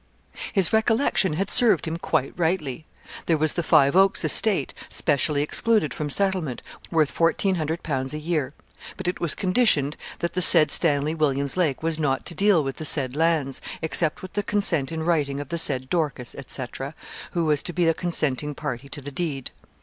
[0.51, 2.87] His recollection had served him quite rightly.
[3.27, 8.55] There was the Five Oaks estate, specially excluded from settlement, worth 1,400_l._ a year;
[8.97, 12.77] but it was conditioned that the said Stanley Williams Lake was not to deal with
[12.77, 16.63] the said lands, except with the consent in writing of the said Dorcas, &c.,
[17.33, 19.51] who was to be a consenting party to the deed.